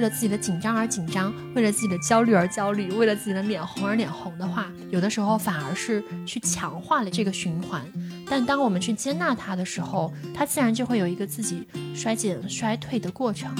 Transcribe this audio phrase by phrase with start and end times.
[0.00, 7.82] 为了自己的紧张而紧张，为了自己的焦虑而焦虑，为了自己的脸红而脸红的话，有的时候反而是去强化了这个循环。
[8.26, 13.54] 但当我们去接纳它的时候，它自然就会有一个自己衰减、衰退的过程。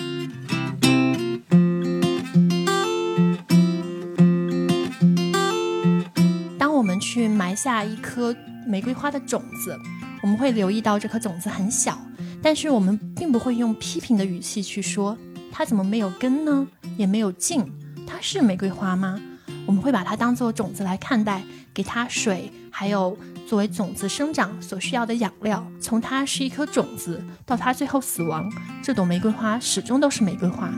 [6.58, 8.34] 当我们去埋下一颗
[8.66, 9.78] 玫瑰花的种子，
[10.22, 11.98] 我们会留意到这颗种子很小，
[12.40, 15.18] 但是我们并不会用批评的语气去说。
[15.52, 16.66] 它怎么没有根呢？
[16.96, 17.64] 也没有茎，
[18.06, 19.20] 它是玫瑰花吗？
[19.66, 21.42] 我们会把它当做种子来看待，
[21.72, 25.64] 给它水，还有作为种子生长所需要的养料。
[25.80, 28.50] 从它是一颗种子到它最后死亡，
[28.82, 30.70] 这朵玫瑰花始终都是玫瑰花。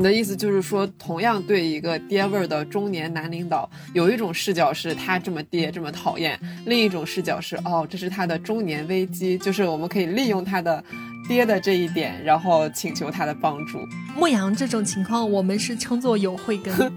[0.00, 10.82] 你的意思就是说，同样对一个爹味儿的中年男领导，有一种视角是他这么爹这么讨厌，另一种视角是哦，这是他的中年危机，就是我们可以利用他的
[11.28, 13.78] 爹的这一点，然后请求他的帮助。
[14.16, 16.74] 牧羊这种情况，我们是称作有慧根。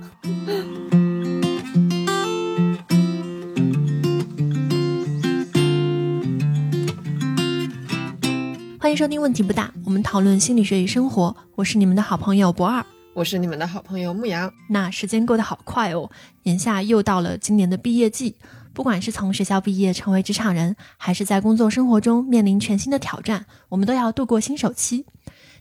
[8.80, 11.36] 欢迎收听《问题不大》，我们讨论心理学与生活。
[11.56, 12.86] 我是你们的好朋友博二。
[13.16, 14.52] 我是你们的好朋友牧羊。
[14.68, 16.10] 那时间过得好快哦，
[16.44, 18.36] 眼下又到了今年的毕业季。
[18.74, 25.06] 不管是从学校毕业成为职场人，还是在工作生活中面临全新的挑战，我们都要度过新手期。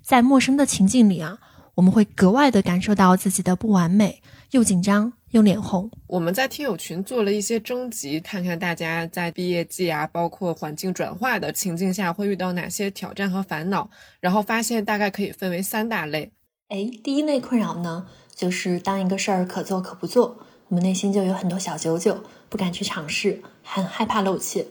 [0.01, 1.39] 在陌生的情境里啊，
[1.75, 5.91] 我们会格外的感受到自己的不完美，又紧张又脸红。
[6.07, 16.33] 我们在听友群做了一些征集，看看大家在毕业季啊，包括环境转化的情境下会遇到哪些挑战和烦恼，然后发现大概可以分为三大类。
[16.73, 24.63] 哎，第一类困扰呢，就是当一个事儿可做可不做，我们内心就有很多小九九，不敢去尝试，很害怕露怯。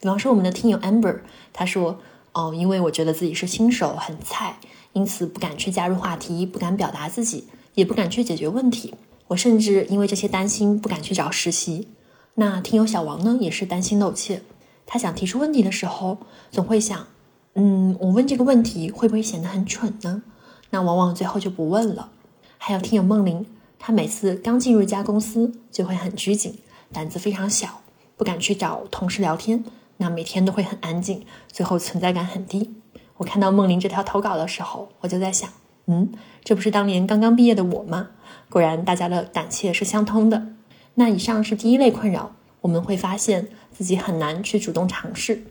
[0.00, 1.20] 比方说，我们的听友 Amber，
[1.52, 2.00] 他说
[2.34, 4.58] ：“哦，因为我觉得自己是新手，很菜，
[4.94, 8.92] 因此不敢去加入话题，不敢表达自己，也不敢去解决问题。
[9.28, 11.86] 我甚至因为这些担心，不敢去找实习。”
[12.34, 14.42] 那听友小王呢，也是担心露怯，
[14.86, 16.18] 他想提出问题的时候，
[16.50, 17.06] 总会想
[17.54, 20.24] ：“嗯，我问这个问题会不会显得很蠢呢？”
[20.70, 22.10] 那往往最后就不问了。
[22.58, 23.46] 还有听友梦玲，
[23.78, 26.58] 她每次刚进入一家公司就会很拘谨，
[26.92, 27.82] 胆子非常小，
[28.16, 29.64] 不敢去找同事聊天。
[29.98, 32.74] 那每天都会很安静，最后存在感很低。
[33.18, 35.48] 我看到梦玲这条投稿的时候，我就在想，
[35.86, 38.08] 嗯，这不是当年刚刚毕业的我吗？
[38.50, 40.48] 果然大家的胆怯是相通的。
[40.94, 42.32] 那以上是第一类困扰，
[42.62, 45.44] 我们会发现自己很难去主动尝试，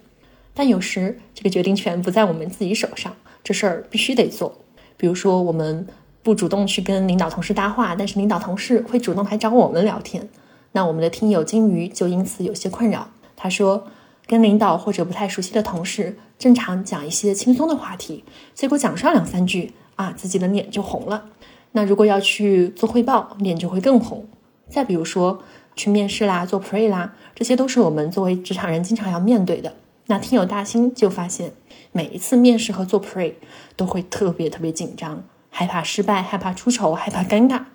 [0.54, 4.63] 但有时这个决定权不在我们自己手上，这事儿必须得做。
[5.04, 5.86] 比如说，我们
[6.22, 10.30] 不主动去跟领导同事搭话，但是领导同事会主动来找我们聊天。
[10.72, 13.10] 那我们的听友金鱼就因此有些困扰。
[13.36, 13.86] 他说，
[14.26, 21.26] 跟领导或者不太熟悉的同事正常讲一些轻松的话题，结果讲上两三句啊，自己的脸就红了。
[21.74, 24.26] 那如果要去做汇报，脸就会更红。
[24.70, 25.44] 再比如说
[25.76, 29.74] 去面试啦、做 pre 啦，这些都是我们作为职场人经常要面对的。
[30.08, 31.54] 那听友大兴就发现。
[31.96, 33.36] 每一次面试和做 pre
[33.76, 37.66] 都会特别特别紧张，害怕失败，害怕出丑，害怕尴尬，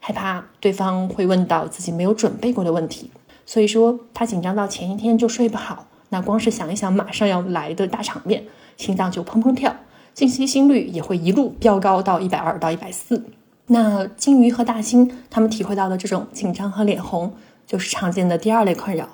[0.00, 3.10] 害怕对方会问到自己没有准备过的问题。
[3.44, 5.86] 所以说他紧张到前一天就睡不好。
[6.08, 8.44] 那光是想一想马上要来的大场面，
[8.78, 9.76] 心脏就砰砰跳，
[10.14, 13.26] 静息心率也会一路飙高到一百二到一百四。
[13.66, 17.34] 那金鱼和大兴他们体会到的这种紧张和脸红，
[17.66, 19.06] 就是常见的第二类困扰。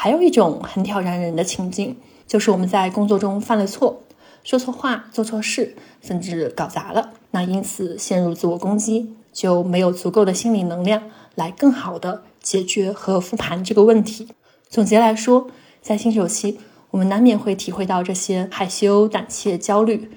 [0.00, 1.96] 还有一种很挑战人的情境。
[2.24, 4.02] 就是我们在工作中犯了错，
[4.44, 11.02] 说错话，做错事，甚至搞砸了，那因此陷入自我攻击，就没有足够的心理能量
[11.34, 14.28] 来更好的解决和复盘这个问题。
[14.68, 15.48] 总结来说，
[15.82, 16.60] 在新手期，
[16.92, 20.10] 我们难免会体会到这些害羞、胆怯、焦虑，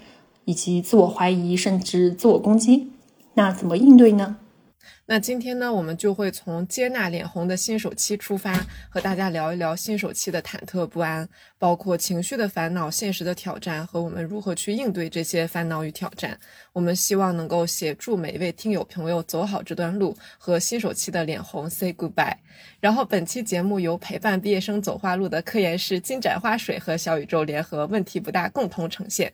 [0.45, 2.91] 以及自我怀疑，甚至自我攻击。
[3.33, 4.35] 那怎么应对呢？
[5.05, 8.53] 那今天呢，我们就会从接纳脸红的新手期出发，
[8.89, 11.27] 和大家聊一聊新手期的忐忑不安，
[11.57, 16.39] 包括情绪的烦恼、现实的挑战和我们如何去应对这些烦恼与挑战。
[16.73, 22.37] 我们希望能够协助每一位听友朋友走好这段路，和新手期的脸红 say goodbye。
[22.79, 29.33] 然后本期节目由陪伴毕业生走花路的科研室金盏花水和小宇宙联合问题不大共同呈现。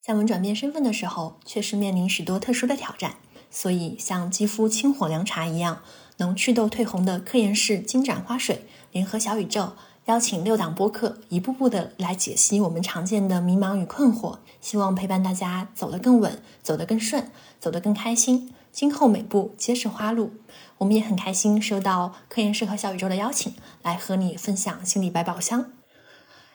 [0.00, 3.14] 在我们转变身份的时候，确实面临许多特殊的挑战。
[3.56, 5.78] 所以，像肌肤清火凉茶一样
[6.16, 9.74] 能祛痘退红的科颜氏金盏花水，联合小宇宙
[10.06, 17.30] 邀请六档播客，一步步的来解析我们常见的迷茫与困惑，希望陪伴大家走得更稳，走得更顺，
[17.60, 18.52] 走得更开心。
[18.72, 20.32] 今后每步皆是花路。
[20.78, 25.70] 我们也很开心收到科颜氏和小宇宙的邀请，来和你分享心理百宝箱。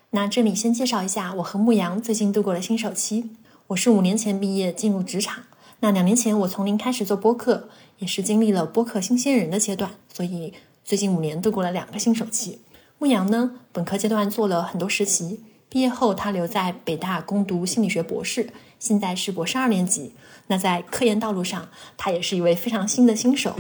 [0.10, 3.32] 那这里先介绍一下我和牧羊最近度过了新手期。
[3.68, 5.44] 我是五年前毕业进入职场，
[5.82, 10.54] 那两年前我从零开始做播客，也是经历了播客新鲜人的阶段，所以
[10.84, 12.60] 最近五年度过了两个新手期。
[12.98, 15.40] 牧羊呢，本科阶段做了很多实习，
[15.70, 20.14] 毕业后他留在北大攻读心理学博士，现在是博士二年级。
[20.48, 23.56] 那在科研道路上，他也是一位非常新的新手。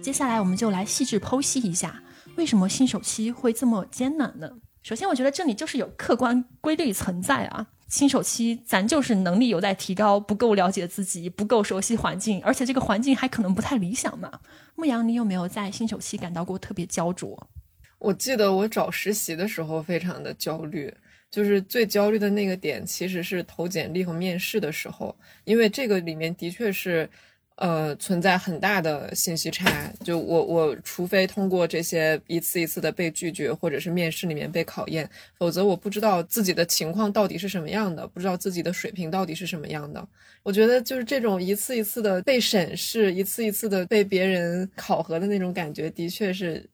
[0.00, 2.00] 接下来我们就来细致剖析一下，
[2.36, 4.50] 为什么新手期会这么艰难呢？
[4.82, 7.66] 首先，我觉得这里就是有客观规律存在啊。
[7.88, 14.40] 新手期，咱就是能力有待提高，不够了解自己，不够熟悉环境，而且这个环境还可能不太理想嘛。
[14.74, 17.48] 牧羊，你有没有在新手期感到过特别焦灼？
[17.98, 20.94] 我记得我找实习的时候非常的焦虑，
[21.30, 27.08] 就是最焦虑的那个点其实是投简历和面试的时候，因为这个里面的确是。
[27.60, 29.92] 呃，存在很大的信息差。
[30.04, 40.06] 就我我，除非通过这些一次一次的被拒绝，或者是面试里面被考验，否则我不知道自己的情况到底是什么样的，不知道自己的水平到底是什么样的。
[40.44, 46.64] 我觉得就是这种一次一次的被审视，一次一次的被别人考核的那种感觉，的确是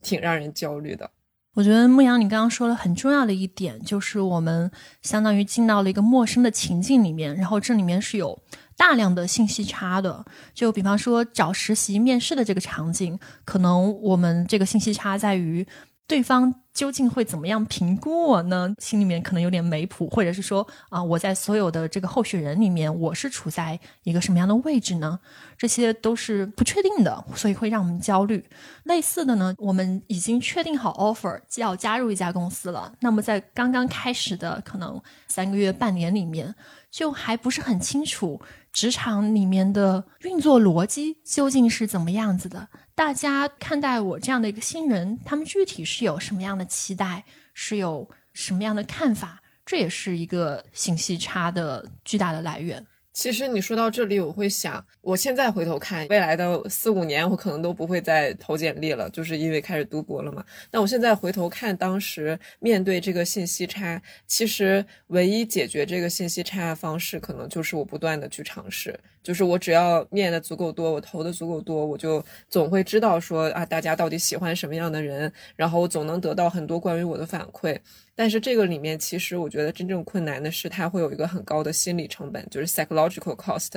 [0.00, 1.10] 挺让人焦虑的。
[1.54, 4.70] 我觉得牧羊，你刚刚说了很重要的一点，就是我们
[5.02, 8.40] 相当于进到了一个陌生的情境里面，然后这里面是有。
[8.80, 10.24] 大量的信息差的，
[10.54, 15.66] 就比方说找实习面试的这个场景，可能我们这个信息差在于
[16.06, 18.74] 对方究竟会怎么样评估我呢？
[18.78, 25.20] 心里面可能有点没谱，或者是说啊，我在所有的这个候选人里面，我是处在一个什么样的位置呢？
[25.58, 28.42] 这些都是不确定的，所以会让我们焦虑。
[28.84, 34.98] 类似的呢，我们已经确定好 offer 要加入一家公司了，那么在刚刚开始的可能
[35.28, 36.54] 三个月、半年里面，
[36.90, 38.40] 就还不是很清楚。
[38.72, 42.68] 职场里面的运作逻辑究竟是怎么样子的？
[42.94, 47.24] 大家看待我这样的一个新人，他们具体是有什么样的期待，
[47.54, 49.40] 是有什么样的看法？
[49.66, 52.84] 这也是一个信息差的巨大的来源。
[53.20, 60.42] 其实你说到这里，我会想，我现在回头看未来的四五年，我可能都不会再投简历了，就是因为开始读博了嘛。
[60.70, 68.98] 那我现在回头看当时面对这个信息差，其实唯一解决这个信息差的方式，可能就是我不断的去尝试。
[69.22, 77.78] 就是我只要面的足够多，我投的足够多，我就总会知道说啊，大家到底喜欢什么样的人，然后我总能得到很多关于我的反馈。
[78.16, 83.70] 但是这个里面，其实我觉得真正困难的是，它会有一个很高的心理成本，就是 psychological cost，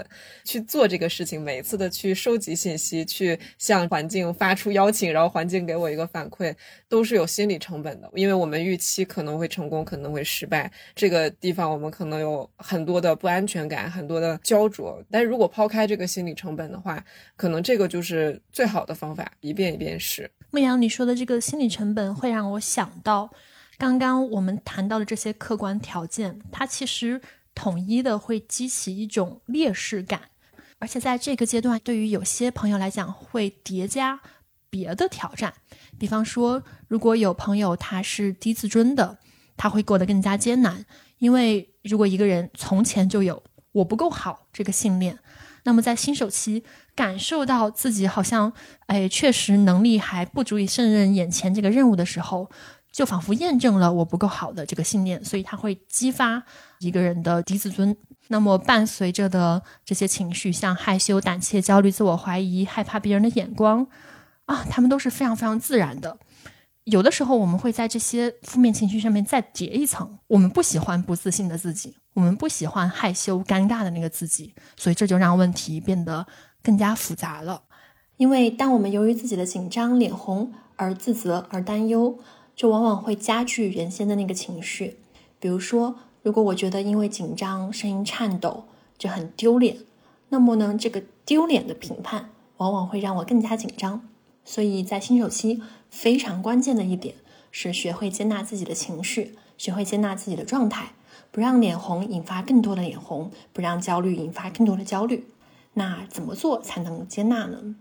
[0.43, 6.53] 去做这个事情，每一次的去收集信息，去向环境发出邀请，然后环境给我一个反馈，
[6.89, 8.11] 都是有心理成本的。
[8.15, 15.01] 因为我们预期可能会成功，可能会失败，这个地方我们可能有很多的不安全感，很多的焦灼。
[15.09, 17.03] 但如如果抛开这个心理成本的话，
[17.35, 20.29] 可能这个就是最好的方法，一遍一遍试。
[20.51, 23.31] 牧羊，你说的这个心理成本会让我想到，
[23.79, 27.19] 刚刚我们谈到的这些客观条件，它其实
[27.55, 30.21] 统一的会激起一种劣势感，
[30.77, 34.19] 而且在这个阶段，对于有些朋友来讲，会叠加
[34.69, 35.51] 别的挑战。
[35.97, 39.17] 比方说，如果有朋友他是低自尊的，
[39.57, 40.85] 他会过得更加艰难，
[41.17, 43.41] 因为如果一个人从前就有。
[43.73, 45.17] 我不够好，这个信念。
[45.63, 46.63] 那么在新手期
[46.95, 48.51] 感受到自己好像，
[48.87, 52.49] 哎，确实能力还不足以胜任眼前这个任务的时候，
[52.91, 56.43] 就仿佛验证了我不够好的这个信念，所以它会激发
[56.79, 57.95] 一个人的低自尊。
[58.29, 63.85] 那么伴随着的这些情绪，像害羞、胆怯、焦虑、自我怀疑、害怕别人的眼光，
[64.45, 66.17] 啊，他们都是非常非常自然的。
[66.85, 70.19] 有的时候，我们会在这些负面情绪上面再叠一层。
[70.27, 76.25] 我们不喜欢不自信的自己，我们不喜欢害羞尴尬的那个自己，所以这就让问题变得
[76.61, 77.63] 更加复杂了。
[78.17, 82.19] 因为当我们由于自己的紧张、脸红而自责而担忧，
[82.55, 84.99] 就往往会加剧原先的那个情绪。
[85.39, 88.65] 比如说，如果我觉得因为紧张声音颤抖，
[88.97, 89.77] 就很丢脸，
[90.29, 94.07] 那么呢，这个丢脸的评判往往会让我更加紧张。
[94.45, 95.61] 所以在新手期。
[95.93, 97.13] 非常关键的一点
[97.51, 100.93] 是学会接纳自己的情绪，学会接纳自己的状态，
[101.33, 105.25] 不让脸红引发更多的脸红，不让焦虑引发更多的焦虑。
[105.73, 107.75] 那怎么做才能接纳呢？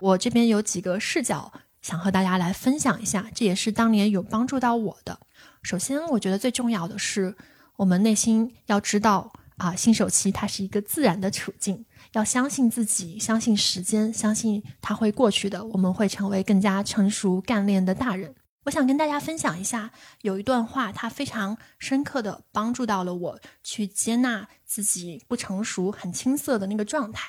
[0.00, 5.20] 我这边有几个视角想和大家来分享一下，这也是当年有帮助到我的。
[5.62, 7.36] 首先，我觉得最重要的是，
[7.76, 11.86] 我们内心要知道啊，新手期它是一个自然的处境。
[12.14, 15.64] 要相信自己，相信时间，相信它会过去的。
[15.66, 18.34] 我们会成为更加成熟、干练的大人。
[18.70, 19.90] 我想跟大家分享一下，
[20.22, 27.28] 有一段话，它非常深刻的帮助到了我去接纳自己不成熟、很青涩的那个状态。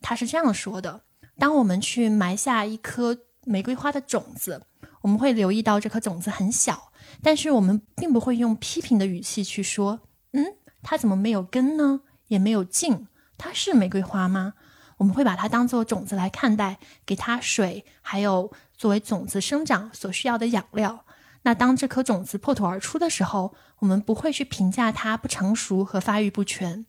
[0.00, 1.02] 他是这样说的：
[1.38, 4.62] 当我们去埋下一颗玫瑰花的种子，
[5.02, 6.90] 我们会留意到这颗种子很小，
[7.22, 10.00] 但是我们并不会用批评的语气去说
[10.32, 12.00] ：“嗯，它怎么没有根呢？
[12.28, 13.06] 也没有茎？
[13.36, 14.54] 它是玫瑰花吗？”
[15.02, 21.04] 我们会把它当做种子来看待，给它水，还有作为种子生长所需要的养料。
[21.42, 26.84] 那当这颗种子破土而出的时候，我们不会去评价它不成熟和发育不全；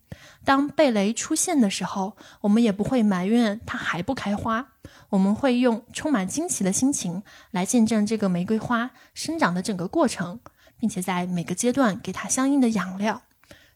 [0.45, 4.67] 当贝雷出现的时候，我们也不会埋怨它还不开花。
[5.09, 10.39] 我们会用充满惊奇的心情来见证这个玫瑰花生长的整个过程，
[10.77, 13.23] 并且在每个阶段给它相应的养料。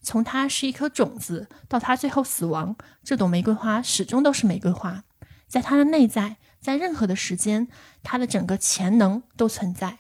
[0.08, 5.04] 从它是一颗种子到它最后死亡，这朵玫瑰花始终都是玫瑰花。
[5.50, 7.68] 在它的内在，在任何的时间，
[8.04, 10.00] 它的整个潜能都存在。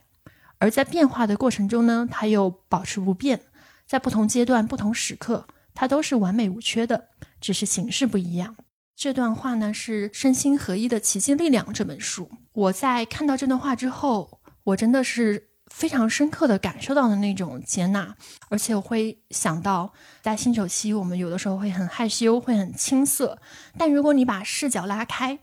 [0.59, 3.41] 而在变化的过程中呢，它又保持不变，
[3.85, 7.09] 在不同阶段、不同时刻，它都是完美无缺的，
[7.41, 8.55] 只是形式不一样。
[8.95, 12.31] 这段话呢是《身心合一的奇迹力量》这本书。
[12.53, 18.15] 我在看到这段话之后，我真的是非常深刻的感受到的那种接纳，
[18.49, 23.39] 而且我会想到，在新手期，我们有的时候会很害羞，会很青涩，
[23.77, 25.39] 但如果你把视角拉开。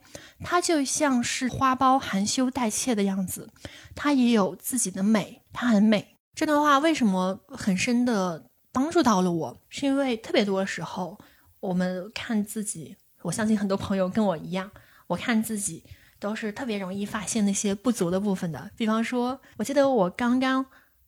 [0.46, 3.48] 它就像是花苞含羞带怯的样子，
[3.94, 6.16] 它也有自己的美，它很美。
[6.34, 9.56] 这段话为什么很深的帮助到了我？
[9.70, 11.18] 是因为特别多的时候，
[11.60, 14.70] 我们看自己，我相信很多朋友跟我一样，
[15.06, 15.82] 我看自己
[16.24, 18.70] 都是特别容易发现那些不足的部分的。
[18.78, 20.64] 比方说，我记得我刚刚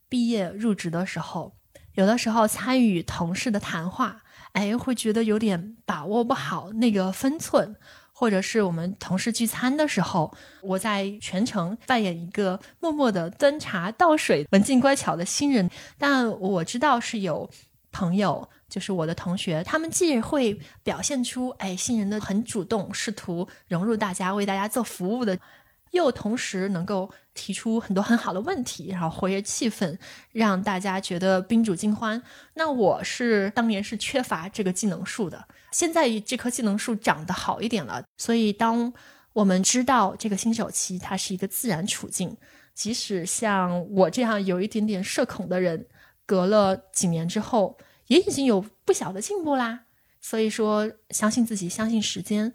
[0.07, 1.55] 毕业入职的时候，
[1.95, 4.21] 有的时候参与同事的谈话，
[4.51, 7.75] 哎，会觉得有点把握不好那个分寸。
[8.19, 10.31] 或者是我们同事聚餐的时候，
[10.61, 15.69] 我在全程扮演一个默默的端茶倒水、文静乖巧的新人。
[15.99, 17.47] 但我知道是有
[17.91, 25.37] 朋友，就是我的同学，他们既会表现出哎新人的很主动，试图融入大家，为大家做服务的。
[25.91, 29.97] 又同时能够提出很多很好的问题，然后活跃气氛，
[30.33, 32.21] 让大家觉得宾主尽欢。
[32.55, 38.03] 那我是当年是缺乏这个技能树的，现在这棵技能树长得好一点了。
[38.17, 38.93] 所以当
[39.31, 42.35] 我们知道这个新手期它是一个自然处境，
[42.73, 45.87] 即使像我这样有一点点社恐的人，
[46.25, 47.77] 隔了几年之后，
[48.07, 49.85] 也已经有不小的进步啦。
[50.19, 52.53] 所以说，相信自己，相信时间，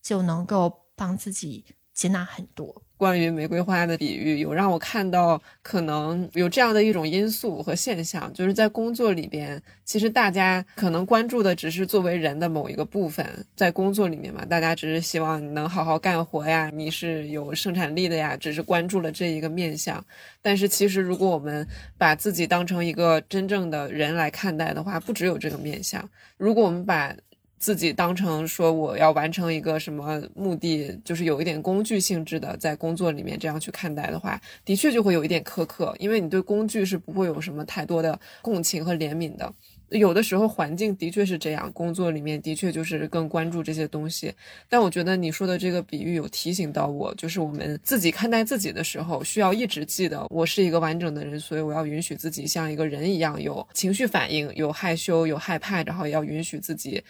[0.00, 1.64] 就能够帮自己。
[1.94, 20.04] 接纳很多关于玫瑰花的比喻，有让我看到可能有这样的一种因素和现象，就是在工作里边，其实大家可能关注的只是作为人的某一个部分，在工作里面嘛，大家只是希望你能好好干活呀，你是有生产力的呀，只是关注了这一个面相。
[20.40, 21.66] 但是其实，如果我们
[21.98, 26.08] 把自己当成一个真正的人来看待的话，不只有这个面相。
[26.36, 27.12] 如果我们把
[27.62, 39.54] 自己当成说我要完成一个什么目的，就是有一点工具性质的，在工作里面这样去看待的话，的确就会有一点苛刻，因为你对工具是不会有什么太多的共情和怜悯的。
[39.90, 44.34] 有的时候环境的确是这样，工作里面的确就是更关注这些东西。
[44.68, 57.00] 但我觉得你说的这个比喻有提醒到我，就是我们自己看待自己的时候，需要一直记得，我是一个完整的人，所以我要允许自己像一个人一样有情绪反应，有害羞，有害怕，然后也要允许自己。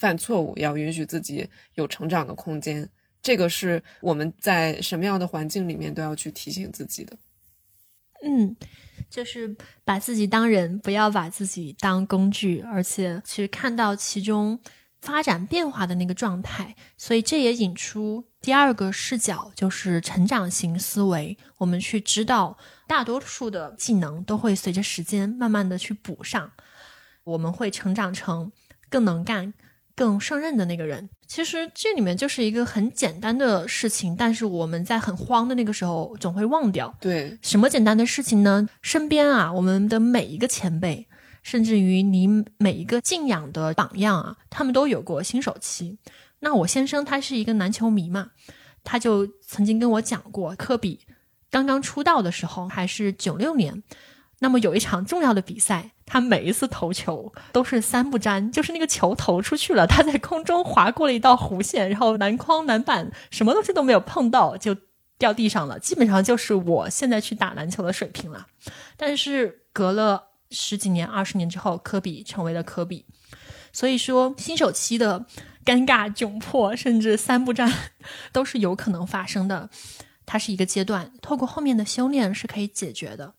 [0.00, 2.88] 犯错误要允许自己有成长的空间，
[3.20, 7.14] 这个是我们在什么样的环境里面都要去提醒自己的。
[8.22, 8.56] 嗯，
[9.10, 9.54] 就是
[9.84, 14.58] 把自己当人，不要把自己当工具，而且去看到其中
[15.02, 16.74] 发展变化的那个状态。
[16.96, 21.36] 所以这也引出第二个视角，就是成长型思维。
[21.58, 26.52] 我们去知道，大多数的技能都会随着时间慢慢的去补上，
[27.24, 28.50] 我们会成长成
[28.88, 29.52] 更能干。
[30.00, 36.96] 更胜任的那个人，其实这里面就是一个很简单的事情，但是我们在很慌的那个时候总会忘掉。
[36.98, 38.66] 对，什么简单的事情呢？
[38.80, 41.06] 身边啊，我们的每一个前辈，
[41.42, 42.26] 甚至于你
[42.56, 45.98] 每一个敬仰的榜样啊，他们都有过新手期。
[46.38, 48.30] 那我先生他是一个篮球迷嘛，
[48.82, 51.00] 他就曾经跟我讲过，科比
[51.50, 53.82] 刚刚出道的时候还是九六年。
[54.38, 64.76] 那么有一场重要的比赛，他每一次投球都是三不沾，就是那个球投出去了，他在空中划过了一道弧线，然后篮筐、篮板什么东西都没有碰到，就
[65.18, 65.78] 掉地上了。
[65.78, 68.44] 基本上就是我现在去打篮球的水平了。
[68.96, 73.06] 但是隔了十几年、二十年之后，科比成为了科比。
[73.72, 75.24] 所以说，新手期的
[75.64, 77.72] 尴尬、窘迫，甚至三不沾，
[78.32, 79.70] 都是有可能发生的。
[80.26, 83.34] 它是一个阶段，透过后面的修炼是可以解决的。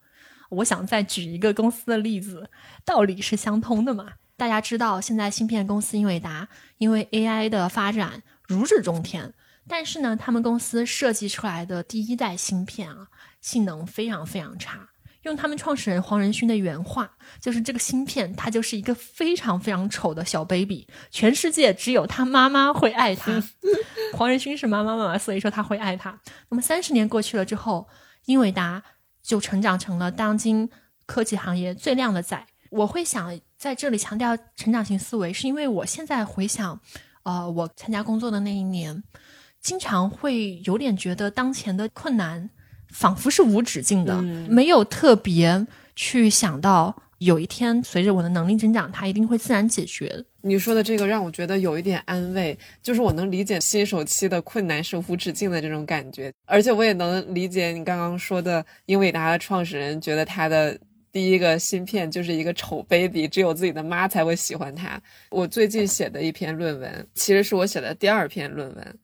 [0.51, 2.50] 我想再举一个公司的例子，
[2.86, 4.13] 道理是相通的嘛？
[4.38, 9.34] 大家知道，现在芯片公司英伟达因为 AI 的发展如日中天，
[9.67, 13.08] 但是呢，他们公司设计出来的第一代芯片啊，
[13.39, 14.89] 性能非常非常差。
[15.22, 23.41] 用他们创始人黄仁勋的原话，就是这个芯片它就是一个非常非常丑的小 baby，全世界只有他妈妈会爱他。
[24.17, 26.20] 黄仁勋是妈妈嘛，所以说他会爱他。
[26.50, 27.88] 那么三十年过去了之后，
[28.25, 28.81] 英伟达
[29.21, 30.69] 就成长成了当今
[31.05, 32.45] 科技行业最靓的仔。
[32.69, 36.79] 我会想在这里强调成长型思维，是因为我现在回想，
[37.23, 39.03] 呃，我参加工作的那一年，
[39.61, 42.49] 经常会有点觉得当前的困难。
[42.93, 50.11] 仿佛是无止境的，没有特别去想到有一天随着我的能力增长，它一定会自然解决。
[50.41, 60.75] 你说的这个让我觉得有一点安慰，就是我能理解新手期的困难是无止境的这种感觉，而且我也能理解你刚刚说的英伟达的创始人觉得他的
[61.11, 64.99] 第一个芯片就是一个丑 baby，只有自己的妈才会喜欢它。
[65.29, 68.99] 我最近写的一篇论文，其实是我写的第二篇论文。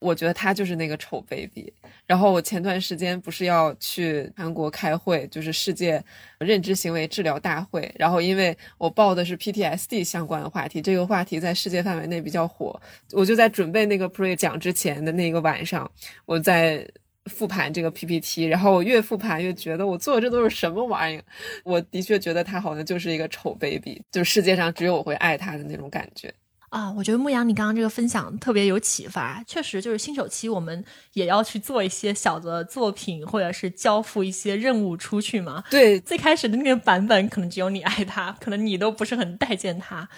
[0.00, 1.72] 我觉得他就是那个丑 baby。
[2.06, 6.02] 然后我前段时间不是要去韩国开会，就是世界
[6.40, 7.88] 认知行为治疗大会。
[7.96, 12.80] 然后因为我报的是 PTSD 相关的话题，这个话题在世界范围内比较火，
[13.12, 15.88] 我就在准备那个 pre 讲之前的那个晚上，
[16.26, 16.84] 我在
[17.26, 18.44] 复盘这个 PPT。
[18.46, 21.24] 然后我越复盘越觉得我做的这都是什么玩意儿？
[21.62, 26.32] 我的确觉得他好像就是一个丑 baby，就世界上只有我会爱他的那种感觉。
[26.70, 29.42] 啊，我觉得牧羊，你刚刚这个分享特别有启发。
[29.44, 30.84] 确实，就是新手期，我们
[31.14, 35.64] 也要去做一些小的作品，或者是交付一些任务出去嘛。
[35.68, 40.08] 对，最开始的那个版本，可能只有你爱他，可能你都不是很待见他。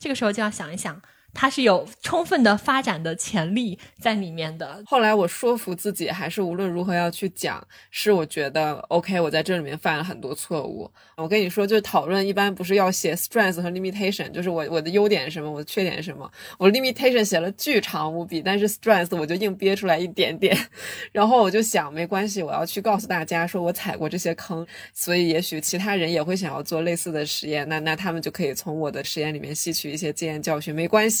[0.00, 1.00] 这个时候就要想一想。
[1.32, 4.82] 它是有充分的发展的潜力在里面的。
[4.86, 7.66] 后来我说服自己，还是无论如何要去讲。
[7.90, 10.90] 是我觉得 OK，我在这里面犯了很多错误。
[11.16, 16.30] 我跟你说，就是讨论一般不是要写 strength 和 limitation，就是我我的优点是什么，我的缺点是什么。
[16.58, 20.56] 我 limitation 写了巨长无比，但是 strength 我就硬憋出来一点点。
[21.12, 27.68] 然后我就想，没关系，我要去告诉大家说我踩过这些坑，所以也许其他人也会想要做类似的实验。
[27.68, 31.19] 那那他们就可以从我的实验里面吸取一些经验教训，没关系。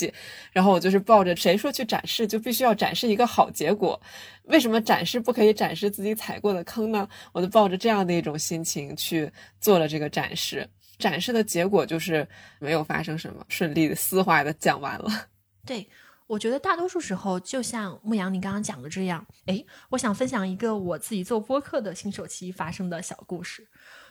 [0.52, 4.00] 然后我就是抱着谁说去展示就必须要展示一个好结果，
[4.44, 7.08] 为什么展示不可以展示自己踩过的坑呢？
[7.32, 12.26] 我就抱着这样的一种心情去做了这个展示，展示的结果就是
[12.60, 15.26] 没有发生什么，顺利的丝滑的讲完了。
[15.66, 15.86] 对，
[16.30, 23.66] 我觉得大多数时候就像牧羊你刚刚讲的这样，哎，我想分享一个我自己做播客的新手期发生的小故事，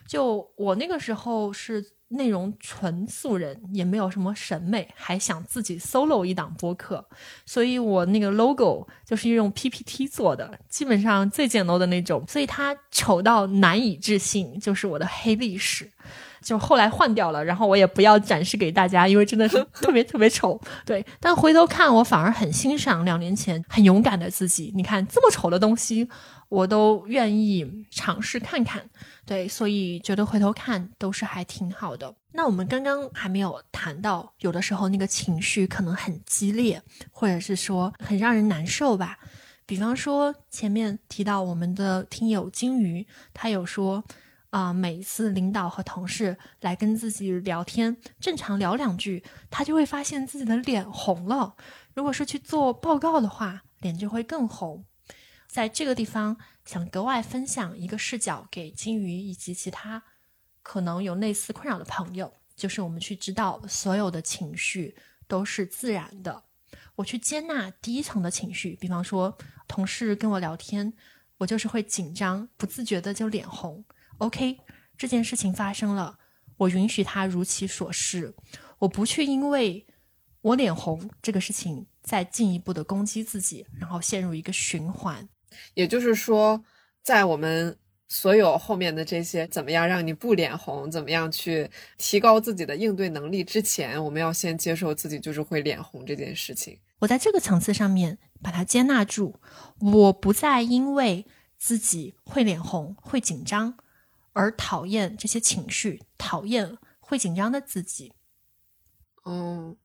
[0.06, 1.94] 就我那个时候是。
[2.12, 7.08] 内容纯素人，也没有什么审美，还想自己 solo 一档播客，
[7.46, 15.88] 所以我那个 logo 就是用 PPT 做的，基本上最简陋的那种，所以它丑到难以置信，就是我的黑历史。
[16.42, 20.60] 就后来换掉了，然后我也不要展示给大家，因为真的是 特别特别丑。
[20.86, 24.72] 对，但回头看，我反而很欣赏两年前很勇敢的自己。
[24.76, 26.08] 你看这么丑的东西，
[26.48, 28.90] 我都愿意尝试看看。
[29.26, 32.16] 对，所以觉得回头看都是还挺好的。
[32.32, 39.20] 那我们刚刚还没有谈到，有的时候那个情绪可能很激烈，或者是说很让人难受吧。
[39.66, 44.04] 比方说前面提到我们的听友金鱼，他有说。
[44.50, 51.56] 啊，每一次领导和同事来跟自己聊天，正常聊两句，他就会发现自己的脸红了。
[51.94, 54.86] 如果是去做报告的话，脸就会更红。
[55.48, 60.04] 在这个地方，想格外分享一个视角给金鱼以及其他
[60.62, 64.96] 可能有类似困扰的朋友，就是我们去知道所有的情绪
[65.28, 66.44] 都是自然的。
[66.96, 70.94] 我去接纳第一层的情绪，比方说同事跟我聊天，
[71.38, 73.86] 我就是会紧张，不自觉的就脸红。
[74.20, 74.60] OK，
[74.98, 76.20] 这件事情发生了，
[76.58, 78.34] 我允许他如其所是，
[78.80, 79.86] 我不去因为
[80.42, 85.28] 我脸红这个事情再进一步的攻击自己，然后陷入一个循环。
[85.74, 86.64] 也就是说，
[87.02, 87.78] 在我们
[88.08, 96.80] 所有后面的这些怎么样让你不脸红，怎么样去提高自己的应对能力之前，我们要先接受自己就是会脸红这件事情。
[97.00, 99.40] 我在这个层次上面把它接纳住，
[99.80, 101.26] 我不再因为
[101.58, 103.78] 自己会脸红、会紧张。
[104.40, 108.14] 而讨厌这些情绪，讨厌会紧张的自己。
[109.26, 109.76] 嗯，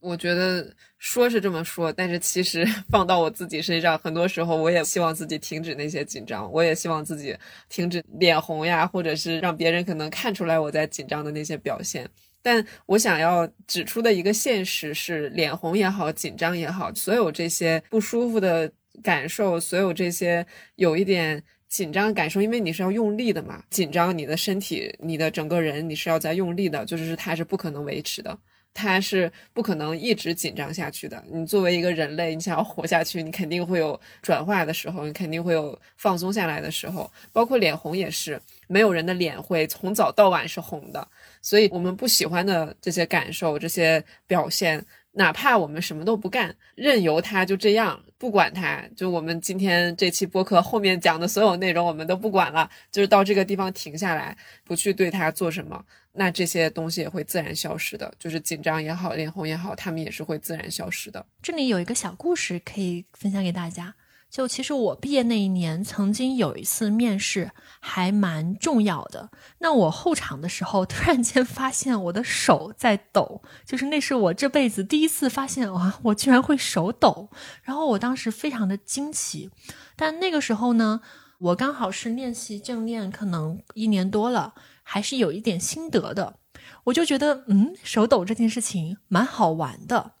[0.00, 7.36] 我觉得说是这么说，但是其实 放到我自己身上，很多时候我也希望自己停止那些紧张，我也希望自己
[7.68, 12.08] 停止脸红呀，或者是让别人可能看出来我在紧张的那些表现。
[12.40, 18.72] 但我想要指出的一个现实是，脸红也好，紧张也好，所有这些不舒服的
[19.02, 20.46] 感受，所有这些
[20.76, 21.44] 有一点。
[21.68, 28.38] 紧张感受，因为你是要用力的嘛，紧张你的身体，你的整个人，你是要在用力的，就是它是不可能维持的。
[28.78, 31.24] 它是不可能一直紧张下去的。
[31.32, 37.10] 你作为一个人类，你想要活下去，你肯定会有转化的时候，你肯定会有放松下来的时候。
[37.32, 41.08] 包括脸红也是，没有人的脸会从早到晚是红的。
[41.40, 48.82] 所以，我们不喜欢的这些感受、这些表现，哪怕我们什么都不干，任由它就这样，不管它。
[48.96, 55.84] 就我们今天这期播客后面讲的所有内容，我们都不管了，就是到这个地方停下来，不去对它做什么。
[56.12, 61.24] 那这些东西也会自然消失的，就是紧张也好，脸红也好，他们也是会自然消失的。
[61.42, 63.94] 这里有一个小故事可以分享给大家。
[64.30, 69.30] 就其实我毕业那一年，曾经有一次面试还蛮重要的。
[69.58, 77.30] 那我候场的时候，突然间发现我的手在抖，就是那是我这辈子第一次发现哇，我居然会手抖。
[77.62, 79.50] 然后我当时非常的惊奇，
[79.96, 81.00] 但那个时候呢，
[81.38, 84.54] 我刚好是练习正念，可能一年多了。
[84.88, 86.38] 还是有一点心得的，
[86.84, 90.12] 我就觉得，嗯，手抖这件事情蛮好玩的，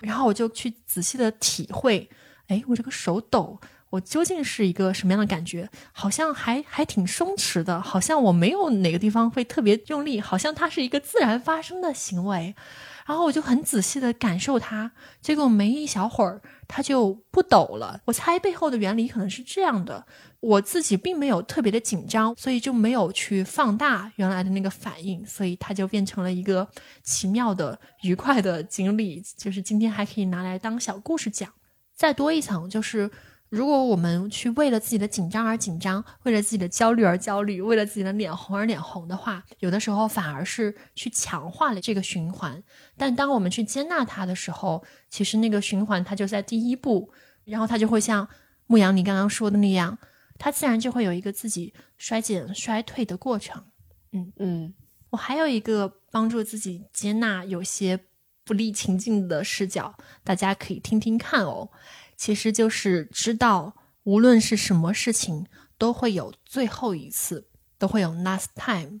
[0.00, 2.08] 然后我就去仔细的体会，
[2.48, 5.68] 哎，我这个手抖，我究竟是一个什么样的感觉？
[5.92, 12.54] 好像还还挺松弛的，好像我没有哪个地方会特别用力，好像它是一个自然发生的行为。
[13.06, 18.00] 然后我就很仔细的感受它，结果没一小会儿，它就不抖了。
[18.06, 20.04] 我猜背后的原理可能是这样的。
[20.40, 26.68] 我自己并没有特别的紧张，所以就没有去放大原来的那个反应，所以它就变成了一个
[27.04, 29.22] 奇妙的、愉快的经历。
[29.36, 31.48] 就是今天还可以拿来当小故事讲。
[31.96, 33.10] 再多一层，就是
[33.48, 42.62] 如果我们去为了自己的紧张而紧张，为了自己的焦虑而焦虑，为了自己的脸红而脸红的话，有的时候反而是去强化了这个循环。
[42.96, 47.10] 但当我们去接纳它的时候，其实那个循环它就在第一步，
[47.44, 48.28] 然后它就会像
[48.66, 49.98] 牧羊你刚刚说的那样。
[50.38, 53.64] 它自然就会有一个自己衰减、衰退的过程。
[54.12, 54.74] 嗯嗯，
[55.08, 57.98] 我还有一个帮助自己接纳有些
[58.46, 61.68] 不利情境的视角，大家可以听听看哦。
[62.16, 69.00] 其实就是知道，无论是什么事情，都会有最后一次，都会有 last time。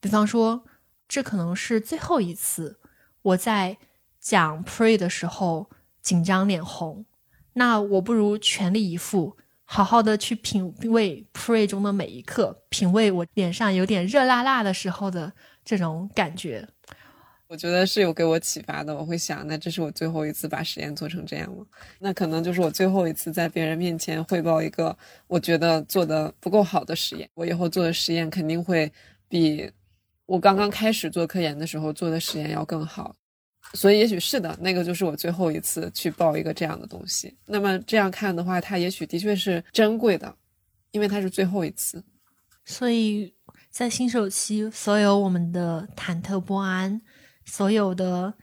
[0.00, 0.64] 比方说，
[1.06, 2.80] 这可能是最后一次
[3.22, 3.78] 我在
[4.18, 7.06] 讲 pray 的时候紧张脸红，
[7.52, 9.38] 那我不如全力以赴。
[9.64, 15.32] 好好的去品味 pray 中的每一刻，品味我脸上有点热辣辣的时候的
[15.64, 16.68] 这种感觉。
[17.52, 18.96] 我觉得是有给我启发的。
[18.96, 21.62] 我会想，那这是我最后一次把实验做成这样吗？
[21.98, 27.28] 那可能就是我最后一次在别人面前汇报一个我觉得做的不够好的实验。
[27.34, 28.90] 我以后做的实验肯定会
[29.28, 29.70] 比
[30.24, 33.14] 我刚刚开始做科研的时候做的实验要更好。
[33.74, 37.36] 所以，也许是的，那个就是我最后一次去报一个这样的东西。
[37.44, 40.34] 那么这样看的话，它也许的确是珍贵的，
[40.92, 42.02] 因为它是最后一次。
[42.64, 43.34] 所以
[43.70, 47.00] 在新手期，所有我们的忐忑不安，
[47.44, 48.34] 所有的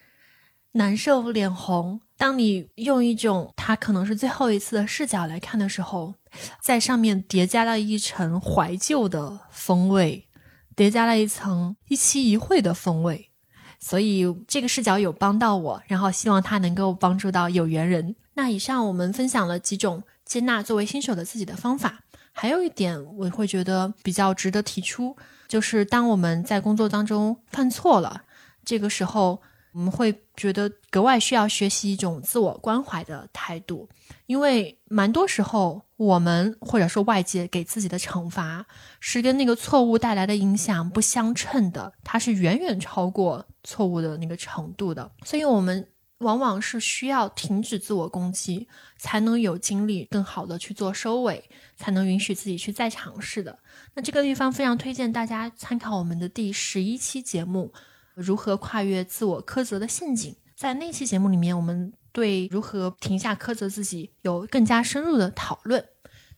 [0.74, 6.16] 难受、脸红，当你用一种它可能是最后一次的视角来看的时候，
[6.62, 10.28] 在上面叠加了一层怀旧的风味，
[10.76, 13.32] 叠加了一层一期一会的风味。
[13.80, 18.16] 所以这个视角有帮到我，然后希望它能够帮助到有缘人。
[18.34, 22.02] 那以上我们分享了几种接纳作为新手的自己的方法，
[22.34, 25.16] 还有一点我会觉得比较值得提出，
[25.48, 28.24] 就是当我们在工作当中犯错了，
[28.70, 29.42] 这个时候。
[29.72, 33.88] 我们会觉得格外需要学习一种自我关怀的态度，
[34.26, 38.66] 因为蛮多时候我们或者说外界给自己的惩罚
[39.00, 45.10] 是跟那个错误带来的影响不相称的，它是远远超过错误的那个程度的。
[45.24, 53.60] 所以，我们往往是需要停止自我攻击，才能有精力更好的去做收尾，才能允许自己去再尝试的。
[53.94, 57.72] 那这个地方非常推荐大家参考我们的第十一期节目。
[58.20, 60.36] 如何跨越自我苛责的陷阱？
[60.56, 65.84] 在那期节目里面，我们对如何停下苛责自己有更加深入的讨论。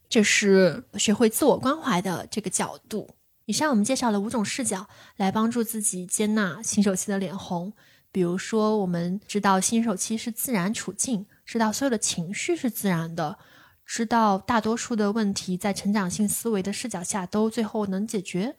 [0.08, 3.16] 这是学会自我关怀的这个角度。
[3.46, 7.74] 以上我们介绍了五种视角，来帮助自己接纳新手期的脸红。
[8.12, 13.40] 比如说，我们知道新手期是自然处境，知道所有的情绪是自然的，
[13.86, 18.56] 知道大多数的问题在成长性思维的视角下都最后能解决，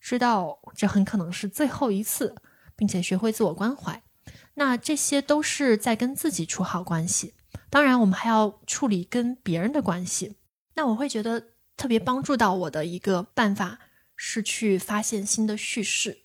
[0.00, 2.34] 知道这很可能是最后一次。
[2.76, 4.02] 并且学会自我关怀，
[4.54, 7.34] 那这些都是在跟自己处好关系。
[7.70, 10.36] 当然，我们还要处理跟别人的关系。
[10.74, 13.78] 那我会觉得特别帮助到我的一个办法
[14.14, 16.22] 是去发现新的叙事。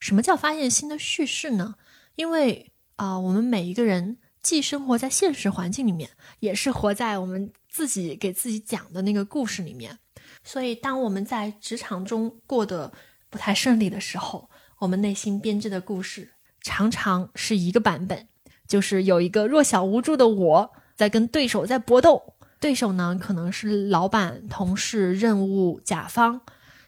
[0.00, 1.76] 什么叫发现新的叙事呢？
[2.16, 6.10] 因为啊，我们每一个人既生活在现实环境里面，
[6.40, 9.98] 也是活在我们自己给自己讲的那个故事里面。
[10.42, 12.92] 所以，当我们在职场中过得
[13.30, 14.50] 不太顺利的时候，
[14.82, 18.26] 我们内心编织的故事常常是一个版本，
[18.66, 26.40] 就是有一个弱小无助的我在跟对手在搏斗，对手呢可能是老板、同事、任务、甲方，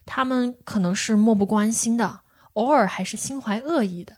[0.05, 2.23] 他们可能是漠不关心的，
[2.55, 4.17] 偶尔还是心怀恶意的。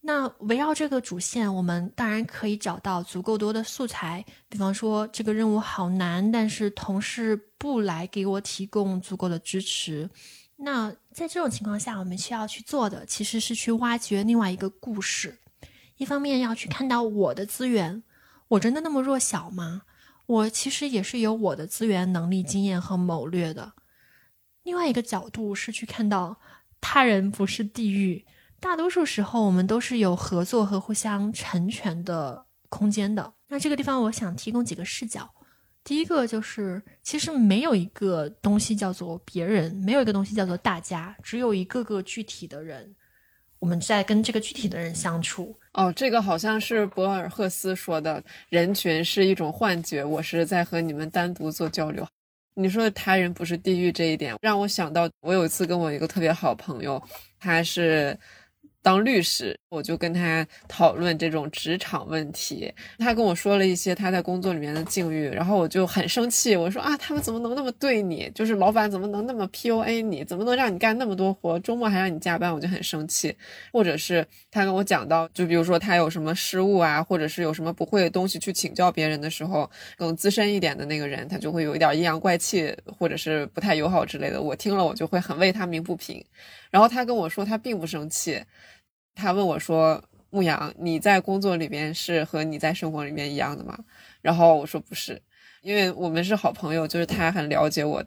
[0.00, 10.10] 那围绕这个主线，我们当然可以找到足够多的素材，比方说这个任务好难，但是同事不来给我提供足够的支持。
[10.56, 15.38] 那在这种情况下，我们需要去做的其实是去挖掘另外一个故事。
[15.96, 18.02] 一方面要去看到我的资源，
[18.48, 19.82] 我真的那么弱小吗？
[20.26, 23.74] 我其实也是有我的资源、能力、经验和谋略的。
[24.64, 26.40] 另外一个角度是去看到
[26.80, 28.26] 他人不是地狱。
[28.58, 33.34] 大多数时候，我们都是有合作和互相成全的空间的。
[33.46, 35.32] 那这个地方，我想提供几个视角。
[35.84, 42.96] 第一个就是，其实没有一个东西叫做别人，没有一个东西叫做大家，只有一个个具体的人。
[43.58, 45.54] 我们在跟这个具体的人相处。
[45.74, 50.02] 哦，这个好像是博尔赫斯说的，人群是一种幻觉。
[50.02, 52.06] 我是在和你们单独做交流。
[52.54, 57.02] 你说他人不是地狱这一点，让我想到，我有一次跟我一个特别好朋友，
[57.38, 58.18] 他是。
[58.82, 62.72] 当律师，我就跟他讨论这种职场问题。
[62.98, 66.54] 他跟我说了一些他在工作里面的境遇，然后我就很生气。
[66.54, 68.30] 我说啊，他们怎么能那么对你？
[68.34, 70.24] 就是老板怎么能那么 PUA 你？
[70.24, 71.58] 怎么能让你干那么多活？
[71.58, 73.36] 周末还让你加班，我就很生气。
[73.72, 84.40] 或者是他跟我讲到，就比如说他有什么失误啊，或者是有什么不会的东西去请教别人的时候，更资深一点的那个人，他就会有一点阴阳怪气，或者是不太友好之类的。
[84.40, 86.24] 我听了，我就会很为他鸣不平。
[86.70, 88.42] 然后他跟我说，他并不生气。
[89.14, 93.78] 他问我说：“牧羊，你在工作里面是和你在生活里面一样的吗？”
[94.20, 95.20] 然后我说：“不是，
[95.62, 98.04] 因为我们是好朋友，就是他很了解我，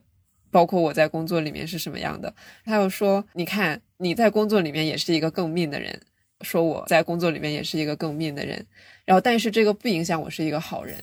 [0.51, 2.33] 包括我在工作里面是什么样的。”
[2.65, 5.99] 他又说：“你看你在工作里面也是一个更命的人，
[6.41, 8.65] 说我在工作里面也是一个更命的人。
[9.05, 10.97] 然后，但是这个不影响我是一个好人。”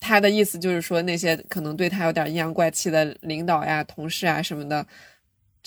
[0.00, 4.86] 他的意思就是说，那些可能对他有点阴阳怪气的领导呀、同事啊什么的。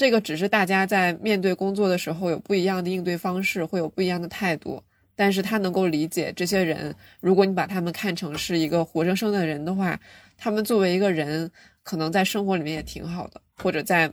[0.01, 4.81] 这个只是大家在面对工作的时候有不一样的应对方式，会有不一样的态度。
[5.15, 9.99] 但是他能够理解这些人，如果你把他们看成是一个活生生的人的话，
[10.35, 11.51] 他们作为一个人，
[11.83, 14.11] 可能在生活里面也挺好的，或者在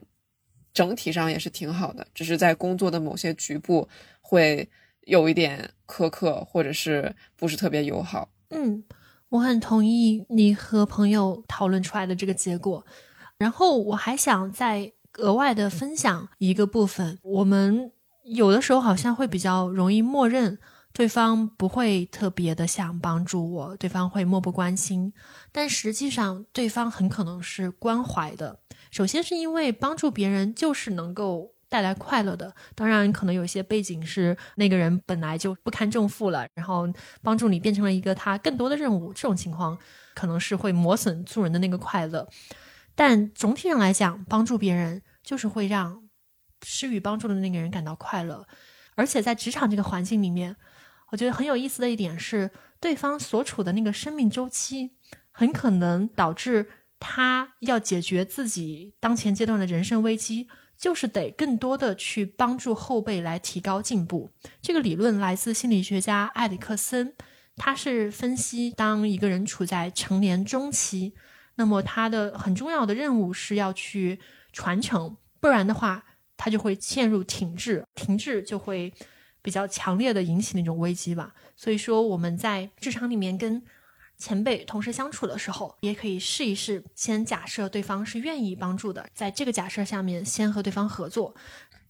[0.74, 3.88] 整体上也是挺好的，只是在工作的某些局部
[4.20, 4.68] 会
[5.06, 8.28] 有一点苛刻，或者是不是特别友好。
[8.50, 8.84] 嗯，
[9.30, 12.84] 我很同意你和朋友讨论出来的这个结果。
[13.38, 14.92] 然后我还想在。
[15.18, 17.92] 额外的分享一个部分，我们
[18.24, 20.58] 有的时候好像会比较容易默认
[20.92, 25.12] 对方不会特别的想帮助我，对方会漠不关心，
[25.52, 28.60] 但实际上对方很可能是关怀的。
[28.90, 36.88] 首先是因为帮助别人就是能够带来快乐的，当然可能有些背景是那个人本来就不堪重负了，然后
[37.22, 39.78] 帮助你变成了一个他更多的任务，这种情况
[40.14, 42.26] 可能是会磨损助人的那个快乐。
[42.98, 46.08] 但总体上来讲，帮助别人就是会让
[46.62, 48.44] 施予帮助的那个人感到快乐，
[48.96, 50.56] 而且在职场这个环境里面，
[51.12, 54.96] 我觉得很有意思的一点是，对方所处的那个生命周期，
[55.30, 64.32] 很可能导致他要解决自己当前阶段的人生危机，就是得更多的去帮助后辈来提高进步。
[64.60, 67.14] 这个理论来自心理学家埃里克森，
[67.54, 71.14] 他是分析当一个人处在成年中期。
[71.58, 74.18] 那么他的很重要的任务是要去
[74.52, 76.04] 传承，不然的话，
[76.36, 78.94] 他就会陷入停滞，停滞就会
[79.42, 81.34] 比较强烈的引起那种危机吧。
[81.56, 83.62] 所以说，我们在职场里面跟
[84.16, 91.34] 前辈同事相处的时候，也可以试一试，先假设对方是愿意帮助的，在这个假设下面，先和对方合作。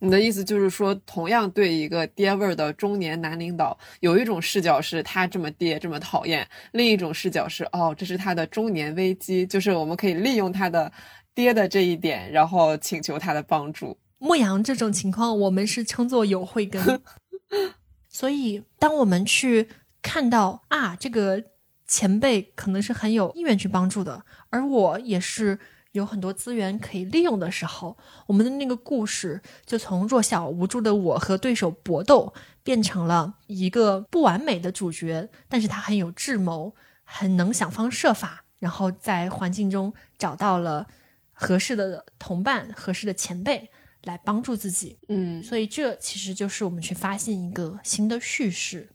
[0.00, 10.92] 你的意思就是说，同样对一个爹味儿的中年男领导，有一种视角是他这么爹这么讨厌，另一种视角是哦，这是他的中年危机，就是我们可以利用他的
[11.34, 13.98] 爹的这一点，然后请求他的帮助。
[14.18, 17.00] 牧羊这种情况，我们是称作有慧根。
[18.08, 19.68] 所以，当我们去
[20.00, 21.42] 看到啊，这个
[21.86, 25.58] 前辈可能是很有意愿去帮助的，而我也是。
[25.92, 27.96] 有很多资源可以利用的时候，
[28.26, 40.86] 我们的那个故事就从弱小无助的我和对手搏斗，变成了一个不完美的主角，但是他很有智谋，很能想方设法，然后在环境中找到了
[41.32, 43.70] 合适的同伴、合适的前辈
[44.04, 44.98] 来帮助自己。
[45.08, 48.90] 嗯，所以这其实就是我们去发现一个新的叙事。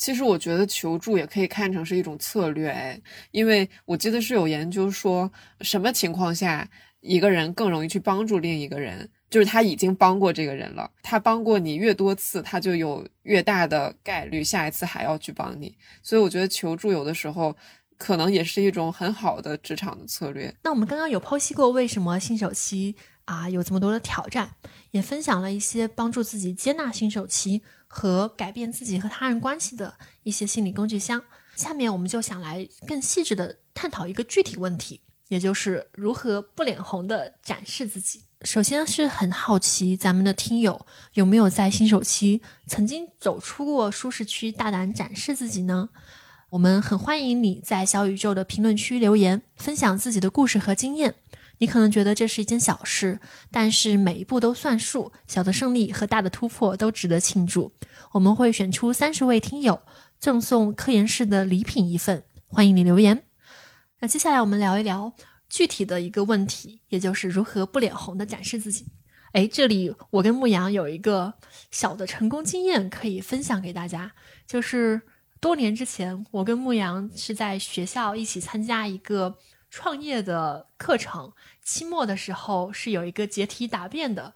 [0.00, 2.98] 其实我觉得求助也可以看成是一种策略，哎，
[3.32, 6.66] 因为我记得是有研究说，什么情况下
[7.00, 10.90] 一个人更容易去帮助另一个人，就是他已经帮过这个人了。
[11.02, 15.76] 他帮过你越多次，他就有越大的概率下一次还要去帮你。
[16.02, 17.54] 所以我觉得求助有的时候
[17.98, 20.54] 可能也是一种很好的职场的策略。
[20.62, 24.50] 那我们刚刚有剖析过为什么新手期啊有这么多的挑战，
[24.92, 27.60] 也分享了一些帮助自己接纳新手期
[27.92, 31.20] 和改变自己和他人关系的一些心理工具箱。
[31.56, 35.02] 下面我们就想来更细致的探讨一个具体问题。
[35.28, 38.22] 也就是如何不脸红的展示自己。
[38.42, 45.90] 首先是很好奇，咱们的听友有没有在新手期曾经走出过舒适区，大胆展示自己呢？
[46.48, 51.14] 我们很欢迎你在小宇宙的评论区留言，分享自己的故事和经验。
[51.60, 53.20] 你可能觉得这是一件小事，
[53.50, 57.70] 但是每一步都算数，小的胜利和大的突破都值得庆祝。
[58.12, 59.82] 我们会选出三十位听友，
[60.18, 62.24] 赠送科研室的礼品一份。
[62.46, 63.24] 欢迎你留言。
[64.00, 65.12] 那接下来我们聊一聊
[65.50, 68.86] 具体的一个问题，也就是如何不脸红的展示自己。
[69.32, 71.34] 哎，这里我跟牧羊有一个
[71.70, 74.10] 小的成功经验可以分享给大家，
[74.46, 75.02] 就是
[75.40, 79.36] 多年之前，我跟牧羊是在学校一起参加一个
[79.70, 81.32] 创业的课程，
[81.70, 84.32] 期末的时候是有一个解题答辩的。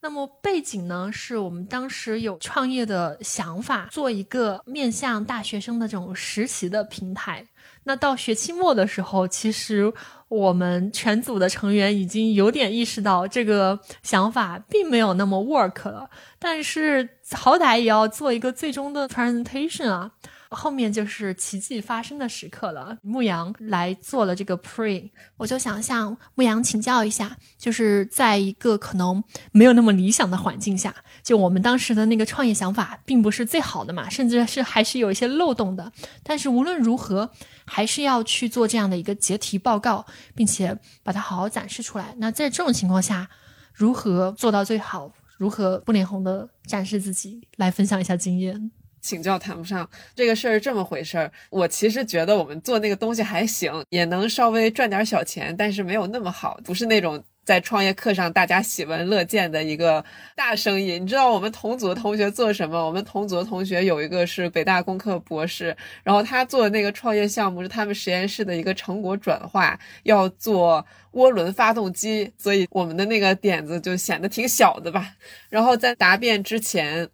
[0.00, 7.44] 那么背景呢，是我们当时有创业的想法，做一个面向大学生的这种实习的平台。
[7.82, 9.92] 那到学期末的时候，其实
[10.28, 20.12] 我们全组的成员已经有点意识到这个想法并没有那么 work 了，但是好歹也要做一个最终的 presentation 啊。
[20.50, 37.30] 后面就是奇迹发生的时刻了，牧羊来做了这个 pre，我就想向牧羊请教一下，就是在一个可能没有那么理想的环境下，就我们当时的那个创业想法并不是最好的嘛，甚至是还是有一些漏洞的，但是无论如何。
[37.70, 42.14] 还是要去做这样的一个结题报告，并且把它好好展示出来。
[42.16, 43.28] 那在这种情况下，
[43.74, 45.12] 如何做到最好？
[45.36, 47.46] 如何不脸红的展示自己？
[47.58, 48.70] 来分享一下经验。
[49.08, 51.32] 请教谈不上这个事儿，这么回事儿。
[51.48, 57.24] 我其实觉得我们做那个东西还行，也能稍微赚点小钱，但是没有那么好，不是那种。
[57.48, 60.04] 在创业课上，大家喜闻乐见的一个
[60.36, 60.98] 大生意。
[60.98, 62.76] 你知道我们同组的同学做什么？
[62.84, 75.14] 我们同组的同学有一个是北大工科博士，然后他做的那个创业项目是他们实验室的一个成果转化，要做涡轮发动机，所以我们的那个点子就显得挺小的吧。
[75.48, 77.08] 然后在答辩之前。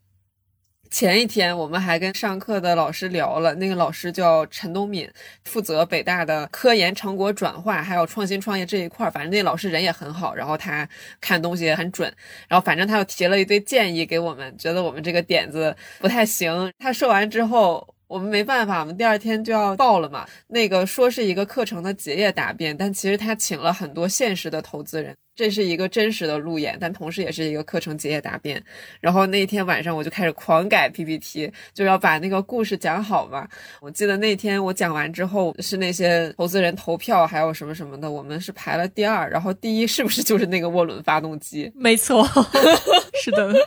[0.94, 5.10] 前一天我们还跟上课的老师聊了，那个老师叫陈东敏，
[5.44, 9.10] 负责北大的科研成果转化还有创新创业这一块儿。
[9.10, 10.88] 反正那老师人也很好，然后他
[11.20, 12.08] 看东西也很准，
[12.46, 16.72] 然后反正他又提了一堆建议给我们，觉得我们这个点子不太行。
[16.78, 17.84] 他说完之后。
[18.06, 20.28] 我们没办法，我们第二天就要报了嘛。
[20.48, 28.62] 那个说是一个课程的结业答辩，但其实他请了很多现实的投资人，这是一个真实的路演，但同时也是一个课程结业答辩。
[29.00, 33.48] 然后那天晚上我就开始狂改 PPT，就要把那个故事讲好嘛。
[33.80, 41.70] 我记得那天我讲完之后，是那些投资人投票，还有什么什么的，我们是排了第二，然后第一是不是就是那个涡轮发动机？
[41.74, 42.24] 没错，
[43.24, 43.54] 是的。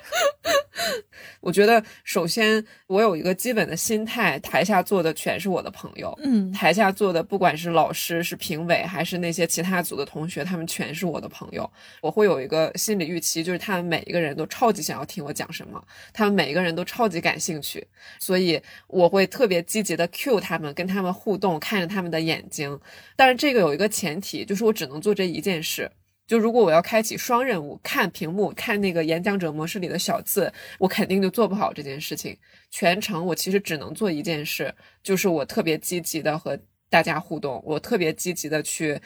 [1.41, 11.69] 我觉得首先我有一个基本的心态，台下坐的全是我的朋友，嗯，台下坐的不管是老师、是评委，还是那些其他组的同学，他们全是我的朋友。
[12.01, 17.85] 我会有一个心理预期，就是他们每一个人都超级想要听我讲什么，他们每一个人都超级感兴趣，
[18.19, 22.79] 所以我会特别积极的 cue 他们，跟他们互动，看着他们的眼睛。
[23.15, 25.89] 但是这个有一个前提，就是我只能做这一件事。
[26.27, 32.37] 就如果我要开启双任务，看屏幕，看那个演讲者模式里的小字，我肯定就做不好这件事情。
[32.69, 36.59] 全程我其实只能做一件事，就是我特别积极的和
[36.89, 38.99] 大家互动，我特别积极的去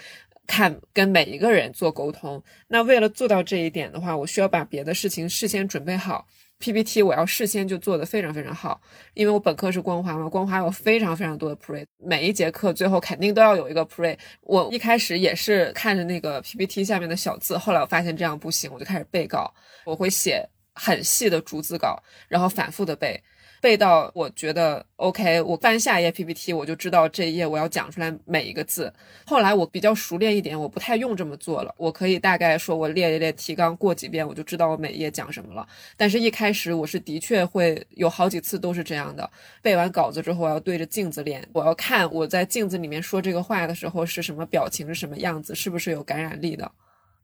[0.48, 2.44] 看跟每一个人做沟通。
[2.68, 6.28] 那为了做到这一点的话，我需要把别的事情事先准备好。
[6.62, 8.80] PPT 我要事先就做的非常非常好，
[9.16, 14.16] 因为我本科是光华嘛，光华有非常非常多的 pray，每一节课最后肯定都要有一个 pray。
[14.42, 19.52] 我一开始也是看着那个 PPT 下面的小字，后来我发现这样不行，我就开始背稿，
[19.84, 23.22] 我会写很细的逐字稿，然后反复的背。
[23.62, 28.92] 背到我觉得 OK，我翻下一页 PPT，我就知道这一页我要讲出来每一个字。
[29.24, 31.74] 后来我比较熟练一点，我不太用这么做了。
[31.78, 35.66] 我可以大概说，我列一列提纲，过几遍我就知道我每一页讲什么了。
[35.96, 39.30] 但是，一开始我是的确会有好几次都是这样的。
[39.62, 46.72] 背完稿子之后，我要对着镜子练，我要看我在镜子里面说这个话的时候是什么表情，是什么样子，是不是有感染力的。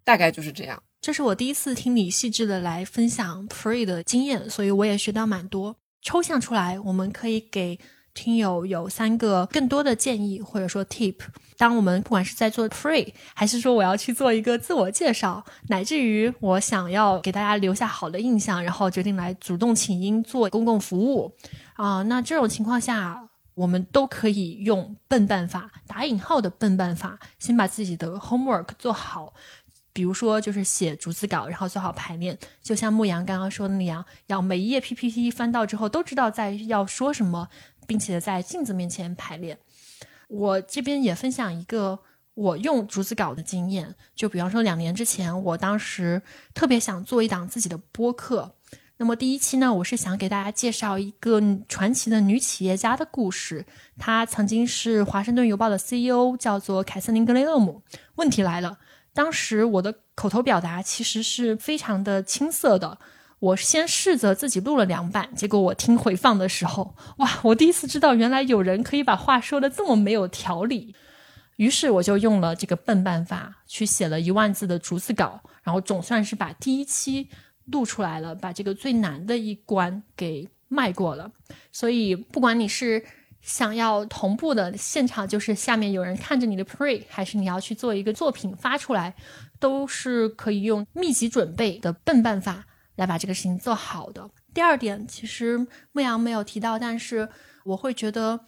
[0.04, 0.82] 大概就是这样。
[1.02, 5.76] 这是我第一次听你细致的来分享 Pre 的经验，所以我也学到蛮多。
[6.08, 7.78] 抽象出来，我们可以给
[8.14, 11.18] 听友有三个更多的建议或者说 tip。
[11.58, 21.36] 当我们不管是在做 pre，还是说我要去做一个自我介绍，乃至于我想要给大家留下好的印象，然后决定来主动请缨做公共服务
[21.74, 29.34] 啊，那这种情况下，我们都可以用笨办法（打引号的笨办法），先把自己的 homework 做好。
[29.98, 32.38] 比如说，就是写逐字稿，然后做好排练。
[32.62, 37.50] 就像牧羊刚刚说的那样，要每一页 PPT 翻到之后都知道在要说什么，
[37.88, 39.58] 并且在镜子面前排练。
[40.28, 41.98] 我这边也分享一个
[42.36, 43.96] 我用逐字稿的经验。
[44.14, 46.22] 就比方说，两年之前，我当时
[46.54, 48.54] 特别想做一档自己的播客。
[48.98, 53.66] 那么第一期呢，我是想给大家介绍一个传奇的女企业家的故事。
[53.98, 57.82] 她曾经是华盛顿邮报的 CEO，叫做凯瑟琳·格雷厄姆。
[58.18, 58.78] 问题来了。
[59.18, 63.00] 当时我的口头表达其实是非常的青涩的，
[63.40, 70.94] 我先试着自己录了两版，结果我听回放的时候，哇，我第一次知道原来有人可以把话说的这么没有条理。
[71.56, 77.28] 于是我就用了这个笨办法，去写了一万字的逐字稿，然后总算是把第一期
[77.66, 81.32] 录出来了，把这个最难的一关给迈过了。
[81.72, 83.04] 所以不管你是。
[83.48, 89.16] 想要同步的现场，就是下面有人看着你的 pre，还是你要去做一个作品发出来，
[89.58, 92.66] 都是可以用密集准备的笨办法
[92.98, 94.30] 来把这个事情做好的。
[94.54, 97.30] 第二点，其实牧羊没有提到，但是
[97.64, 98.42] 我会觉得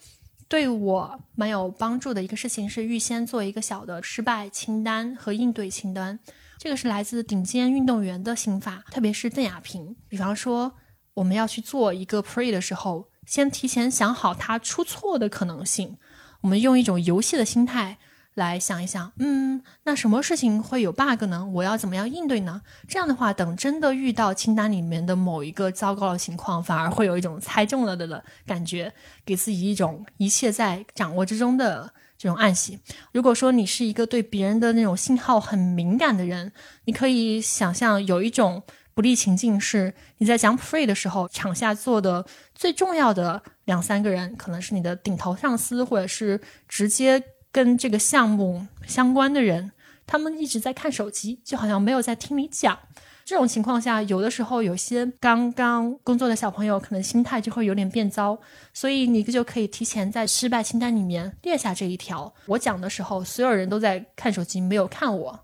[0.50, 6.20] 对我蛮有帮助的一个事情是预先做一个小的失败清单和应对清单。
[6.58, 9.95] 这个是来自顶尖运动员的心法，特别是邓亚萍。
[10.10, 10.74] 比方说，
[11.14, 13.09] 我们要去做一个 pre 的时候。
[13.30, 15.98] 先提前想好它出错的可能性，
[16.42, 18.00] 我们用一种游戏的心态
[18.34, 21.46] 来想一想，嗯，那什么事情会有 bug 呢？
[21.54, 22.64] 我要怎么样应对呢？
[22.88, 28.92] 这样的话，等真的遇到清单里面的某一个糟糕的情况，反而会有一种猜中了的的感觉，
[29.24, 32.80] 给自己一种一切在掌握之中的这种暗喜。
[33.12, 36.52] 如果说你是一个对别人的那种信号很敏感的人，
[36.86, 38.64] 你可以想象有一种。
[39.00, 49.72] 不利情境是你在讲 free 的时候，场下坐的最重要的两三个人，可能是你的顶头上司，或者是直接跟这个项目相关的人，
[50.06, 52.78] 他们一直在看手机，就好像没有在听你讲。
[53.24, 58.38] 这种情况下，有的时候有些刚刚工作的小朋友，可能心态就会有点变糟，
[58.74, 65.39] 所以你就可以提前在失败清单里面列下这一条：我讲的时候，所有人都在看手机，没有看我。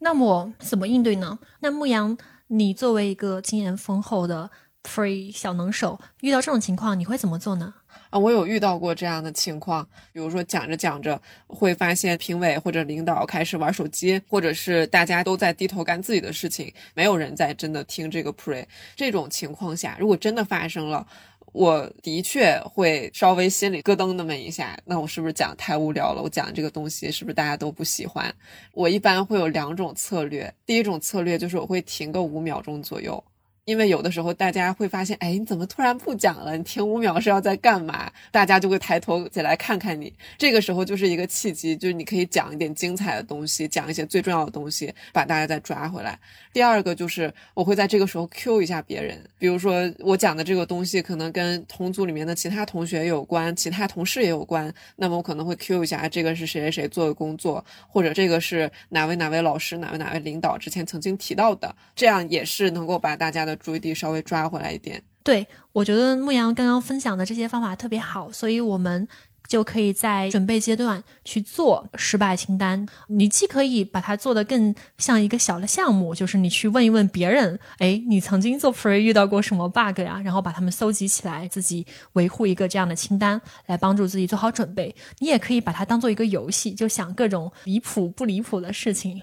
[0.00, 1.38] 那么怎么应对呢？
[1.60, 2.18] 那牧羊。
[2.52, 4.50] 你作为一个经验丰厚的
[4.82, 7.72] pre 小能手，遇到这种情况你会怎么做呢？
[8.10, 18.66] 啊，我有遇到过这样的情况，比如说讲着讲着，会发现评委或者领导开始玩手机，或者是大家都在低头干自己的事情，没有人在真的听这个 pre。
[18.96, 21.06] 这种情况下，如果真的发生了。
[21.52, 26.22] 我的确会稍微心里咯噔那么一下，那我是不是讲太无聊了？
[26.22, 28.32] 我讲这个东西是不是大家都不喜欢？
[28.72, 33.22] 我一般会有两种策略，第一种策略就是我会停个五秒钟左右。
[33.66, 36.56] 因为有的时候大家会发现，哎，你怎么突然不讲了？
[36.56, 38.10] 你停五秒是要在干嘛？
[38.32, 40.12] 大家就会抬头起来看看你。
[40.38, 46.18] 这个时候就是一个契机，就是你可以讲一点精彩的东西，讲一些最重要的东西，把大家再抓回来。
[46.52, 63.49] 第二个就是我会在这个时候 Q 一下别人，比如说我讲的这个东西可能跟同组里面的其他同学有关，其他同事也有关，那么我可能会 Q 一下，这个是谁谁谁做的工作，或者这个是哪位哪位老师、哪位哪位领导之前曾经提到的，这样也是能够把大家的。
[63.56, 65.02] 注意力稍微抓回来一点。
[65.22, 69.06] 对我觉得牧羊刚刚分享的这些方法特别好，所以我们
[69.46, 72.86] 就可以在准备阶段去做失败清单。
[73.08, 80.20] 你既可以把它做得更像一个小的项目，就是你去问一问别人，哎，你曾经做 pre 遇到过什么 bug 呀？
[80.24, 84.94] 然后把它们搜集起来，自己维护一个这样的清单，来帮助自己做好准备。
[85.18, 89.22] 你也可以把它当做一个游戏，就想各种离谱不离谱的事情。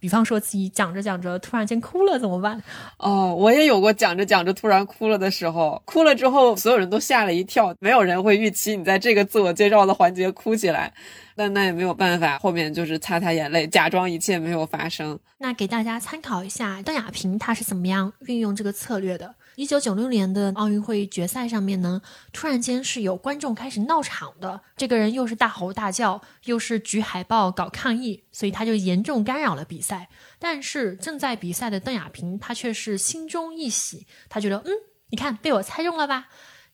[0.00, 2.62] 比方说自己讲着讲着突然间哭了怎么办？
[2.98, 10.92] 哦，我也有过讲着讲着突然哭了的时候，哭了之后所有人都吓了一跳，没有人会预期你在这个自我介绍的环节哭起来，
[11.34, 15.18] 但那也没有办法，后面就是擦擦眼泪，假装一切没有发生。
[15.38, 19.34] 那给大家参考一下邓亚萍她是怎么样运用这个策略的。
[19.58, 22.00] 一九九六年的奥运会决赛上面呢，
[22.32, 24.60] 突然间是有观众开始闹场的。
[24.76, 30.10] 这个人又是大吼大叫，又是举海报搞抗议，所以他就严重干扰了比赛。
[30.38, 34.70] 但是正在比赛的邓亚萍，她却是心中一喜，她觉得，嗯，
[35.10, 36.28] 你看被我猜中了吧？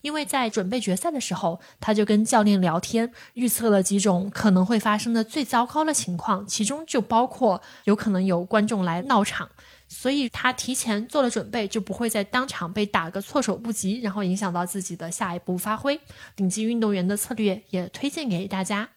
[0.04, 9.48] 因为在准备决赛的时候，他就跟教练聊天，预测了几种可能会发生的最糟糕的情况，其中就包括有可能有观众来闹场，
[9.88, 15.98] 所以他提前做了准备，就不会在当场被打个措手不及，然后影响到自己的下一步发挥。
[16.36, 18.90] 顶级运动员的策略也推荐给大家。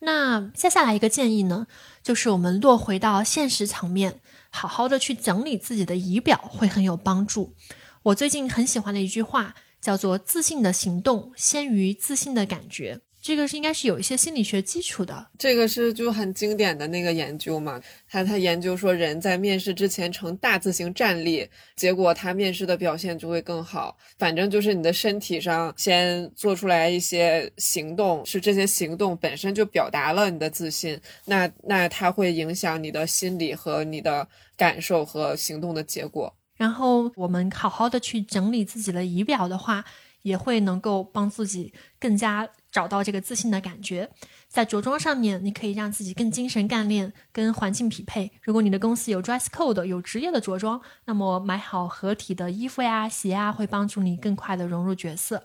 [0.00, 1.66] 那接下来一个建议呢，
[2.02, 4.20] 就是我们落回到现实层面，
[4.50, 7.54] 好好的去整理自己的仪表，会很有帮助。
[8.02, 9.54] 我最近很喜欢的一句话
[9.84, 15.26] 叫做“自信的行动先于自信的感觉”，这个是应该是有一些心理学基础的。
[15.38, 17.78] 这个是就很经典的那个研究嘛，
[18.08, 23.94] 他他研究说人在面试之前呈大字形站立，结果他面试的表现就会更好。
[24.18, 34.26] 反正就是你的身体上先做出来一些行动，是这些行动本身就表达了你的自信，那那它会影响你的心理和你的
[34.56, 36.34] 感受和行动的结果。
[36.56, 39.84] 然后我们好好的去整理自己的仪表的话，
[40.22, 44.10] 也会能够帮自己更加找到这个自信的感觉。
[44.48, 48.30] 在着装上面，你可以让自己更精神干练，跟环境匹配。
[48.40, 55.44] 如果你的公司有 dress code，有职业的着装，那么买好合体的衣服呀、鞋啊，会帮助你更快的融入角色。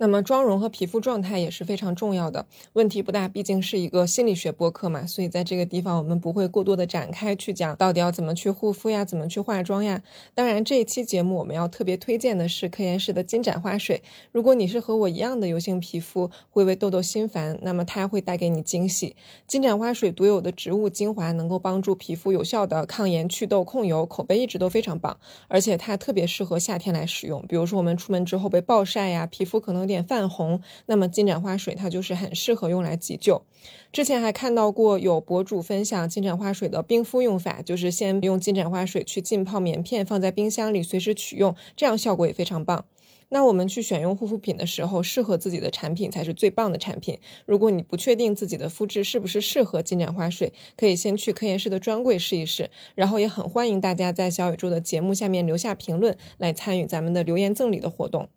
[0.00, 10.00] 那么妆容和皮肤状态也是非常重要的，问题不大，毕竟是一个心理学播客嘛，所以在这个地方我们不会过多的展开去讲到底要怎么去护肤呀，怎么去化妆呀。
[10.36, 19.16] 当然这一期节目我们要特别推荐的是科颜氏的金盏花水，如果你是和我一样的油性皮肤，会为痘痘心烦，那么它会带给你惊喜。
[19.48, 25.18] 金盏花水独有的植物精华能够帮助皮肤有效的抗炎祛痘控油，口碑一直都非常棒，
[25.48, 29.87] 而且它特别适合夏天来使用，比如说我们出门之后被暴晒呀，皮肤可能。
[29.88, 33.42] 点泛红，那么金盏花水它就是很适合用来急救。
[33.90, 42.84] 之前还看到过有博主分享金盏花水的冰敷用法，就是先用金盏花水去浸泡棉片，放在冰箱里随时取用，这样效果也非常棒。
[43.30, 47.18] 那我们去选用护肤品的时候，适合自己的产品才是最棒的产品。
[47.44, 52.70] 如果你不确定自己的肤质是不是适合金盏花水，可以先去科颜氏的专柜试一试。
[52.94, 58.30] 然后也很欢迎大家在小宇宙的节目下面留下评论，来参与咱们的留言赠礼的活动。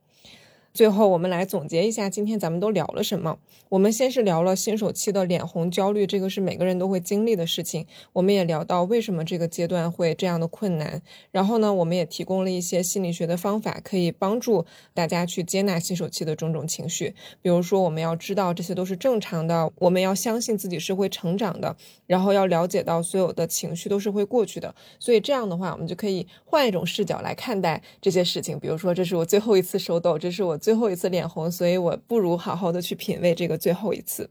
[0.73, 3.39] 最后，我们来总结一下今天咱们都聊了什么。
[3.67, 7.85] 我们先是聊了新手期的脸红焦虑，这个是每个人都会经历的事情。
[8.13, 11.01] 我们也聊到为什么这个阶段会这样的困难。
[11.31, 17.13] 然后呢，我们也提供了一些心理学的方法，可以帮助大家去接纳新手期的种种情绪。
[17.41, 21.75] 比如说，我们要知道这些都是正常的，我们要相信自己是会成长的，
[22.07, 24.73] 然后要了解到所有的情绪都是会过去的。
[24.99, 28.57] 所以这样的话，我们就可以换一种视角来看待这些事情。
[28.57, 30.60] 比如说，这是我最后一次收痘，这是我。
[30.61, 34.29] 最后一次脸红，所以我不如好好的去品味这个最后一次。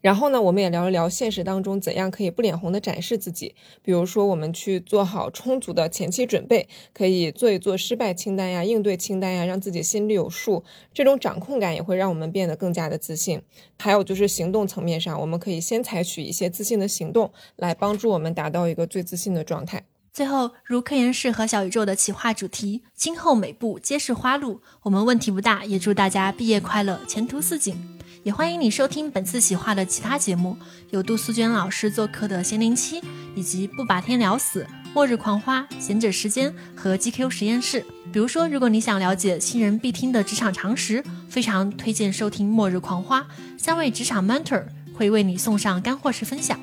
[0.00, 3.54] 然后呢，我们也聊一聊现实当中怎样可以不脸红的展示自己。
[3.82, 10.62] 比如说，我们去做好充足的前期准备，可以做一做失败清单呀、应对清单呀，让自己心里有数。
[10.92, 13.40] 这种掌控感也会让我们变得更加的自信。
[13.78, 19.86] 还有就是行动层面上，我们可以先采取一些自信的行动，来帮助我们达到一个最自信的状态。
[20.14, 24.60] 最后，如科研室和小宇宙的企划主题，今后每步皆是花路。
[24.82, 27.76] 我们问题不大，也祝大家毕业快乐，前途似锦。
[28.22, 30.56] 也欢迎你收听本次企划的其他节目，
[30.90, 33.00] 有杜苏娟老师做客的《闲灵期》，
[33.34, 37.84] 以及不把天聊死、末日狂花、闲者时间和 GQ 实验室。
[38.12, 43.20] 比如说，如果你想了解新人必听的职场常识，非常推荐收听《末日狂花》，
[43.58, 44.62] 三位职场 mentor
[44.96, 46.56] 会为你送上干货式分享。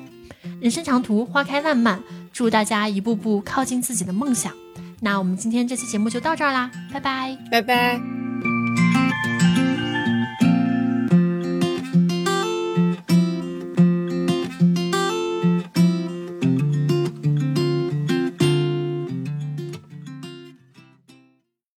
[0.58, 2.02] 人生长途，花开烂漫。
[2.32, 4.52] 祝大家一步步靠近自己的梦想。
[5.00, 8.51] 那我们今天这期节目就到这儿啦，拜拜，拜拜。